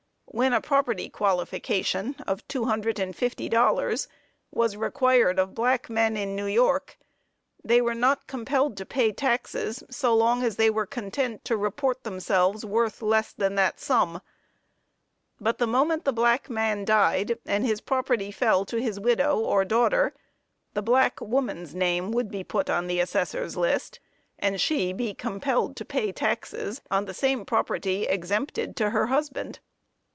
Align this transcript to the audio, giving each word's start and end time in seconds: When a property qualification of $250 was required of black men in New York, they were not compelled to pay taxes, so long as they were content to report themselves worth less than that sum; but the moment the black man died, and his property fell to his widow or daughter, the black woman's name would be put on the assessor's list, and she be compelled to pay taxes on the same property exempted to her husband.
When 0.33 0.53
a 0.53 0.61
property 0.61 1.09
qualification 1.09 2.15
of 2.25 2.47
$250 2.47 4.07
was 4.49 4.77
required 4.77 5.37
of 5.37 5.53
black 5.53 5.89
men 5.89 6.15
in 6.15 6.37
New 6.37 6.45
York, 6.45 6.97
they 7.65 7.81
were 7.81 7.93
not 7.93 8.27
compelled 8.27 8.77
to 8.77 8.85
pay 8.85 9.11
taxes, 9.11 9.83
so 9.89 10.15
long 10.15 10.41
as 10.41 10.55
they 10.55 10.69
were 10.69 10.85
content 10.85 11.43
to 11.43 11.57
report 11.57 12.05
themselves 12.05 12.63
worth 12.63 13.01
less 13.01 13.33
than 13.33 13.55
that 13.55 13.81
sum; 13.81 14.21
but 15.41 15.57
the 15.57 15.67
moment 15.67 16.05
the 16.05 16.13
black 16.13 16.49
man 16.49 16.85
died, 16.85 17.37
and 17.45 17.65
his 17.65 17.81
property 17.81 18.31
fell 18.31 18.63
to 18.63 18.77
his 18.79 19.01
widow 19.01 19.37
or 19.37 19.65
daughter, 19.65 20.13
the 20.75 20.81
black 20.81 21.19
woman's 21.19 21.75
name 21.75 22.09
would 22.13 22.31
be 22.31 22.45
put 22.45 22.69
on 22.69 22.87
the 22.87 23.01
assessor's 23.01 23.57
list, 23.57 23.99
and 24.39 24.61
she 24.61 24.93
be 24.93 25.13
compelled 25.13 25.75
to 25.75 25.83
pay 25.83 26.09
taxes 26.09 26.81
on 26.89 27.03
the 27.03 27.13
same 27.13 27.43
property 27.45 28.03
exempted 28.05 28.77
to 28.77 28.91
her 28.91 29.07
husband. 29.07 29.59